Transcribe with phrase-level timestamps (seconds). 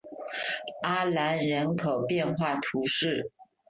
[0.81, 3.31] 阿兰人口变化图示